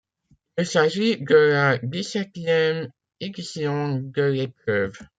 [0.57, 2.87] Il s'agit de la dix-septième
[3.19, 4.97] édition de l'épreuve.